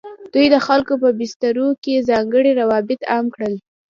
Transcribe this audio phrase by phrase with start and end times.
[0.33, 3.53] دوی د خلکو په بسترو کې ځانګړي روابط عام کړل.